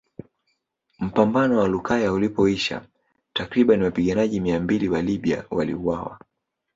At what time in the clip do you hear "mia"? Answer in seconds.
4.39-4.59